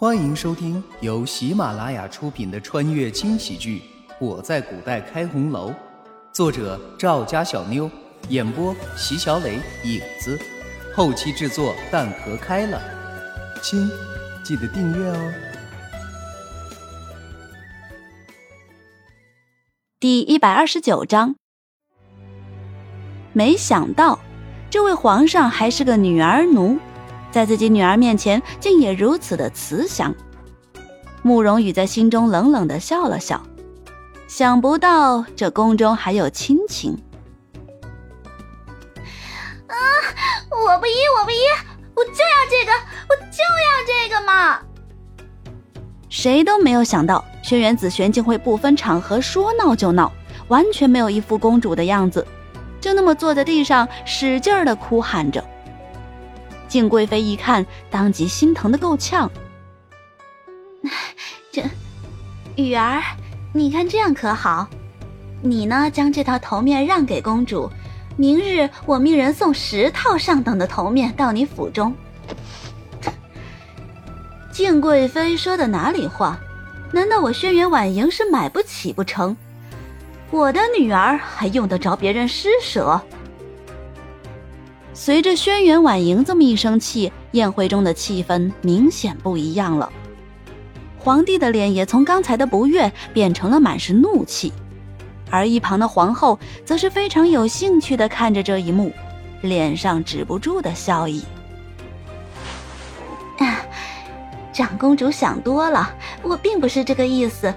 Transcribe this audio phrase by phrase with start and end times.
[0.00, 3.82] 欢迎收听由喜马拉雅出品的穿越轻喜剧
[4.18, 5.68] 《我在古代开红楼》，
[6.32, 7.90] 作者赵家小妞，
[8.30, 10.40] 演播席小磊、影子，
[10.96, 12.80] 后期制作蛋壳开了。
[13.62, 13.90] 亲，
[14.42, 15.32] 记得订阅哦。
[20.00, 21.36] 第一百二十九章，
[23.34, 24.18] 没想到
[24.70, 26.78] 这位皇上还是个女儿奴。
[27.30, 30.14] 在自己女儿面前，竟也如此的慈祥。
[31.22, 33.42] 慕容羽在心中冷冷的笑了笑，
[34.26, 36.96] 想不到这宫中还有亲情。
[39.66, 39.74] 啊！
[40.50, 41.36] 我不依，我不依，
[41.94, 42.72] 我就要这个，
[43.08, 44.58] 我就要这个嘛！
[46.08, 50.10] 谁都没有想到，轩辕紫璇竟会不分场合说闹就闹，
[50.48, 52.26] 完全没有一副公主的样子，
[52.80, 55.44] 就那么坐在地上使劲的哭喊着。
[56.70, 59.28] 静贵妃一看，当即心疼的够呛。
[61.50, 61.64] 这
[62.54, 63.02] 雨儿，
[63.52, 64.68] 你看这样可好？
[65.42, 67.68] 你呢，将这套头面让给公主，
[68.16, 71.92] 明日我命人送十套上等的头面到你府中。
[74.52, 76.38] 静贵妃说的哪里话？
[76.92, 79.36] 难道我轩辕婉莹是买不起不成？
[80.30, 83.00] 我的女儿还用得着别人施舍？
[85.02, 89.90] 随着轩辕婉莹这么一生气，宴会中的气氛明显不一样了。
[90.98, 94.52] 皇帝的脸也从刚才的不悦变成了满是怒气，
[95.30, 98.92] 而一旁的皇后则是非常有兴趣的看着这一幕，
[99.40, 101.24] 脸上止不住的笑意。
[103.38, 103.64] 啊
[104.52, 107.54] 长公主想多了，我并不是这个意思，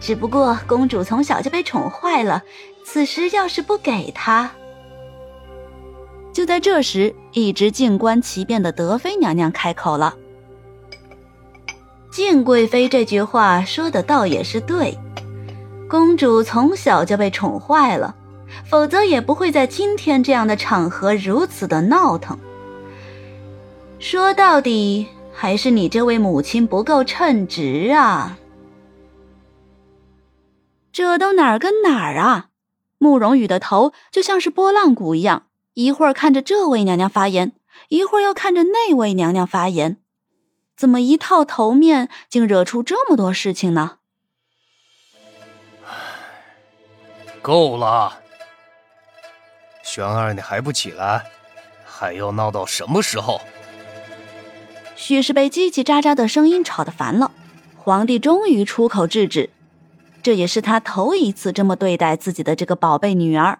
[0.00, 2.42] 只不过公主从小就被宠坏了，
[2.84, 4.50] 此时要是不给她。
[6.34, 10.16] 就在这时，一直静观其变的德妃娘娘开口了
[12.10, 14.98] ：“静贵妃这句话说的倒也是对，
[15.88, 18.16] 公主从小就被宠坏了，
[18.68, 22.36] 否则也不会在今天这样的场合如此的闹腾。
[24.00, 28.36] 说到底，还是你这位母亲不够称职啊！
[30.90, 32.48] 这都哪儿跟哪儿啊？”
[32.98, 35.44] 慕容羽的头就像是拨浪鼓一样。
[35.74, 37.52] 一会儿看着这位娘娘发言，
[37.88, 39.98] 一会儿又看着那位娘娘发言，
[40.76, 43.98] 怎么一套头面竟惹出这么多事情呢？
[47.42, 48.20] 够了，
[49.82, 51.24] 玄儿，你还不起来，
[51.84, 53.40] 还要闹到什么时候？
[54.94, 57.32] 许是被叽叽喳喳的声音吵得烦了，
[57.76, 59.50] 皇帝终于出口制止，
[60.22, 63.58] 这也是他头一次这么对待自己的这个宝贝女儿。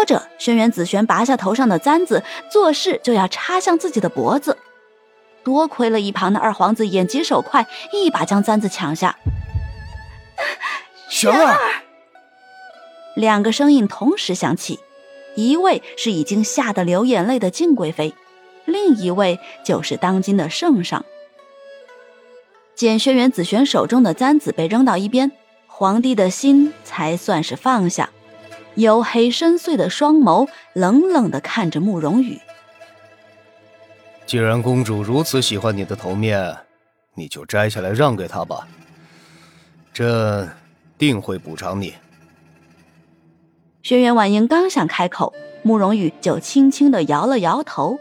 [0.00, 4.56] 说着，轩辕紫璇拔下头上的簪子，作势就要插向自己的脖子。
[5.44, 9.18] 多亏了一旁的二皇子眼疾手快，一把将簪子抢下。
[11.10, 11.58] 玄儿，
[13.14, 14.80] 两个声音同时响起，
[15.34, 18.14] 一位是已经吓得流眼泪的静贵妃，
[18.64, 21.04] 另一位就是当今的圣上。
[22.74, 25.30] 见轩辕紫璇手中的簪子被扔到一边，
[25.66, 28.08] 皇帝的心才算是放下，
[28.76, 32.38] 黝黑深邃的双眸冷冷的看着慕容羽。
[34.26, 36.56] 既然公主如此喜欢你的头面，
[37.14, 38.68] 你就摘下来让给她吧，
[39.92, 40.48] 朕
[40.96, 41.94] 定会补偿你。
[43.82, 47.98] 轩辕婉莹刚想开口，慕容羽就轻轻的摇了摇头，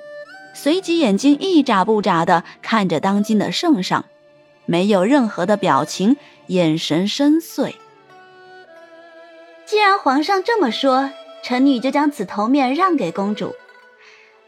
[0.53, 4.05] 随即眼睛一眨不眨的看着当今的圣上。
[4.65, 6.15] 没有任何的表情，
[6.47, 7.73] 眼神深邃。
[9.69, 11.11] 既然皇上这么说，
[11.43, 13.53] 臣女就将此头面让给公主。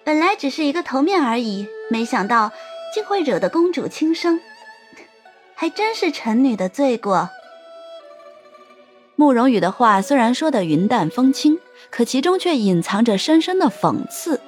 [0.03, 2.51] 本来只是一个头面而已，没想到
[2.91, 4.41] 竟会惹得公主轻生，
[5.53, 7.29] 还真是臣女的罪过。
[9.15, 11.59] 慕容羽的话虽然说的云淡风轻，
[11.91, 14.41] 可其中却隐藏着深深的讽刺。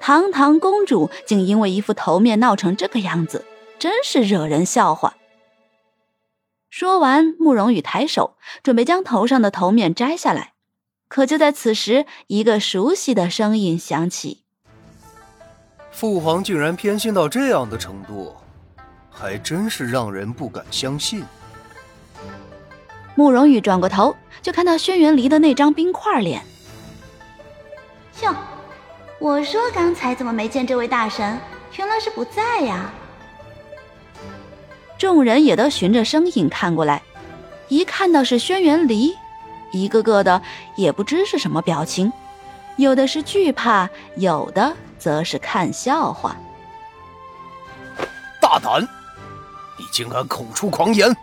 [0.00, 3.44] 堂堂公主，竟因为一副头面闹成这个样子。
[3.78, 5.14] 真是惹人笑话。
[6.76, 10.54] 说完，慕容羽抬手准备将头上的头面摘下来，
[11.06, 14.42] 可就在此时，一个熟悉的声音响起
[15.92, 18.34] ：“父皇竟然偏心到这样的程度，
[19.08, 21.22] 还真是让人不敢相信。”
[23.14, 26.42] 慕容羽转过头，就看到轩辕离的那张冰块脸。
[28.24, 28.34] 哟，
[29.20, 31.38] 我说刚才怎么没见这位大神？
[31.76, 32.92] 原来是不在呀。
[35.04, 37.02] 众人也都循着声音看过来，
[37.68, 39.14] 一看到是轩辕离，
[39.70, 40.40] 一个个的
[40.76, 42.10] 也不知是什么表情，
[42.76, 43.86] 有的是惧怕，
[44.16, 46.34] 有的则是看笑话。
[48.40, 48.80] 大胆！
[49.78, 51.14] 你竟敢口出狂言！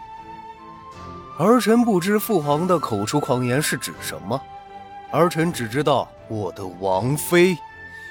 [1.40, 4.40] 儿臣不知父皇的口出狂言是指什么，
[5.10, 7.58] 儿臣只知道我的王妃，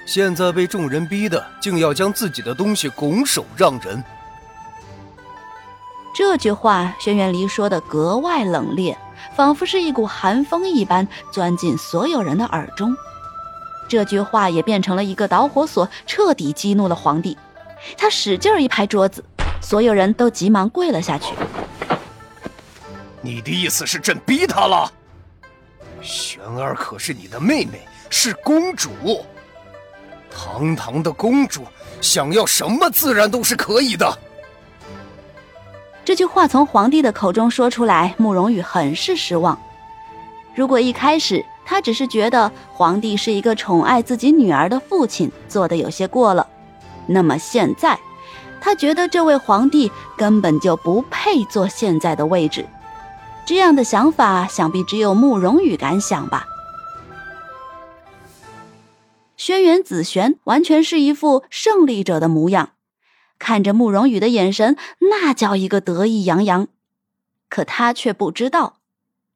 [0.05, 4.02] 现在被众人逼的，竟要将自己的东西拱手让人。
[6.20, 8.94] 这句话，轩辕离说的格外冷冽，
[9.34, 12.94] 仿佛是一股寒风一般钻进所有人的耳中。
[13.88, 17.38] 这句话也变成了一个导火索，彻底激怒了皇帝。
[17.96, 19.25] 他使劲一拍桌子，
[19.62, 21.32] 所有人都急忙跪了下去。
[23.22, 24.93] 你的意思是朕逼他了？
[26.02, 29.25] 玄儿可是你的妹妹，是公主，
[30.31, 31.64] 堂堂的公主，
[32.02, 34.19] 想要什么自然都是可以的。
[36.05, 39.58] 这句话从皇帝的口中说出来，慕容羽很是失望。
[40.55, 46.47] 如果一开始他只是觉得皇帝是一个宠爱自己女儿的父亲，做的有些过了，
[47.06, 47.99] 那么现在，
[48.61, 52.67] 他觉得这位皇帝根本就不配坐现在的位置。
[53.46, 56.46] 这样的想法，想必只有慕容羽敢想吧。
[59.37, 62.70] 轩辕紫璇完全是一副胜利者的模样，
[63.41, 66.69] 看着慕容羽的眼神，那叫一个得意洋洋。
[67.49, 68.77] 可他却不知道，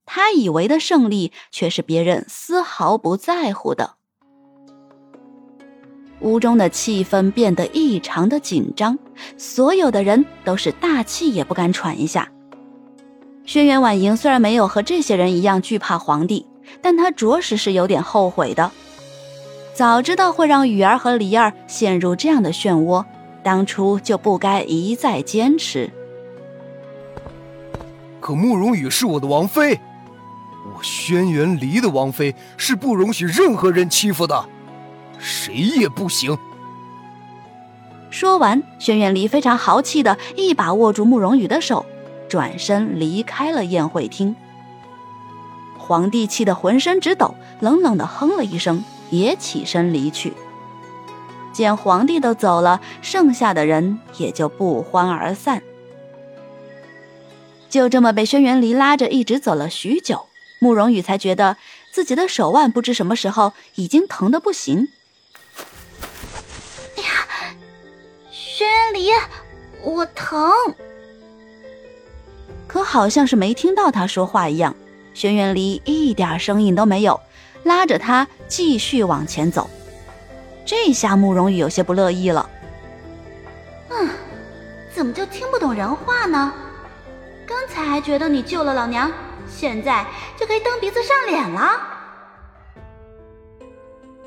[0.06, 3.95] 他以为的胜利，却是别人丝毫不在乎的。
[6.21, 8.97] 屋中的气氛变得异常的紧张，
[9.37, 12.31] 所有的人都是大气也不敢喘一下。
[13.45, 16.47] 轩辕婉莹虽然没有和这些人一样惧怕皇帝，
[16.81, 18.71] 但她着实是有点后悔的。
[19.75, 23.05] 早知道会让雨儿和李儿陷入这样的漩涡，
[23.44, 25.93] 当初就不该一再坚持。
[28.20, 29.79] 可慕容羽是我的王妃，
[30.75, 34.49] 我轩辕离的王妃是不容许任何人欺负的，
[35.19, 36.37] 谁也不行。
[38.11, 41.85] 说完，轩辕离非常豪气的一把握住慕容羽的手。
[42.26, 44.35] 转身离开了宴会厅，
[45.79, 50.32] 皇帝气得浑身直抖，冷冷的哼了一声，也起身离去。
[51.55, 55.62] 见皇帝都走了，剩下的人也就不欢而散。
[57.71, 60.27] 就这么被轩辕离拉着一直走了许久，
[60.61, 61.56] 慕容羽才觉得
[61.91, 64.89] 自己的手腕不知什么时候已经疼得不行。
[66.97, 67.09] 哎呀，
[68.31, 69.11] 轩辕离，
[69.83, 70.53] 我疼！
[72.67, 74.75] 可好像是没听到他说话一样，
[75.15, 77.21] 轩辕离一点声音都没有，
[77.62, 79.69] 拉着他继续往前走。
[80.64, 82.49] 这下慕容羽有些不乐意了。
[83.90, 84.08] 嗯，
[84.93, 86.52] 怎么就听不懂人话呢？
[87.46, 89.11] 刚才还觉得你救了老娘，
[89.46, 90.06] 现在
[90.38, 91.72] 就可以蹬鼻子上脸了。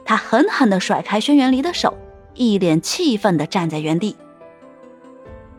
[0.06, 1.98] 他狠狠的甩开轩辕离的手，
[2.34, 4.16] 一脸气愤的站在原地。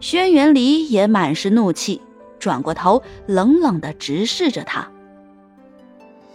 [0.00, 2.00] 轩辕离也满是怒气。
[2.38, 4.88] 转过头，冷冷的直视着他。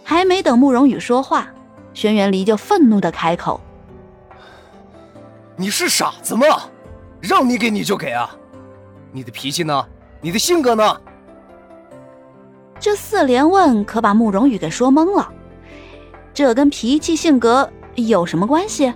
[0.04, 1.48] 还没等慕容羽说话，
[1.94, 3.58] 轩辕离就愤怒的开口
[5.56, 6.46] ：“你是傻子吗？
[7.20, 8.30] 让你给你就给啊！
[9.12, 9.86] 你的脾气呢？
[10.20, 11.00] 你的性格呢？”
[12.80, 15.32] 这四连问可把慕容羽给说懵了。
[16.34, 18.92] 这跟脾气性格有什么关系？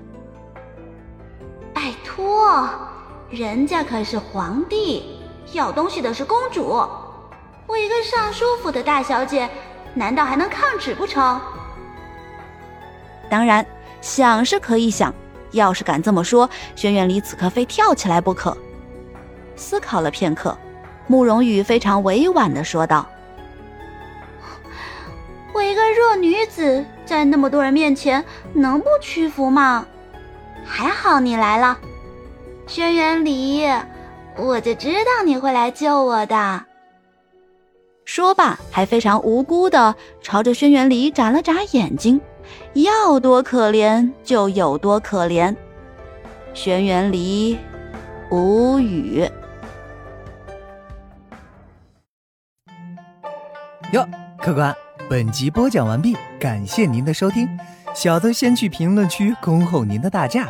[1.73, 2.69] 拜托，
[3.31, 5.17] 人家可是皇帝。
[5.53, 6.85] 要东西的是公主，
[7.67, 9.49] 我一个尚书府的大小姐，
[9.95, 11.41] 难道还能抗旨不成？
[13.31, 13.65] 当然，
[14.03, 15.15] 想是可以想，
[15.53, 18.57] 要是敢这么说，轩辕离此刻非跳起来不可。
[19.57, 20.57] 思考了片刻，
[21.07, 23.09] 慕容羽非常委婉的说道
[25.53, 29.87] ：“我一个弱女子，在那么多人面前，能不屈服吗？
[30.65, 31.79] 还好你来了，
[32.67, 33.67] 轩辕离。”
[34.41, 36.65] 我就知道你会来救我的。
[38.05, 42.21] 说罢，还非常无辜的朝着轩辕离眨了眨眼睛，
[42.75, 45.55] 要多可怜就有多可怜。
[46.55, 47.57] 轩辕离
[48.31, 49.29] 无语。
[53.93, 54.07] 哟，
[54.39, 54.75] 客官，
[55.09, 57.49] 本集播讲完毕，感谢您的收听。
[57.95, 60.47] 小的先去评论区恭候您的大驾，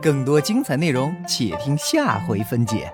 [0.00, 2.92] 更多精彩内容，且听下回分解。